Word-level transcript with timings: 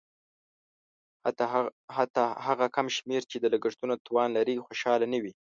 حتی 1.95 2.21
هغه 2.47 2.65
کم 2.75 2.87
شمېر 2.97 3.21
چې 3.31 3.37
د 3.39 3.45
لګښتونو 3.53 3.95
توان 4.07 4.29
لري 4.37 4.55
خوشاله 4.65 5.05
نه 5.13 5.19
وي. 5.23 5.33